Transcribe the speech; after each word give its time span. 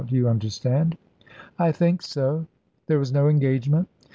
You 0.09 0.27
understand." 0.27 0.97
"I 1.59 1.71
think 1.71 2.01
so. 2.01 2.47
There 2.87 2.97
was 2.97 3.11
no 3.13 3.27
engagement." 3.29 3.87